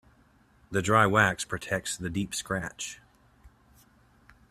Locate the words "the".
0.71-0.81, 1.95-2.09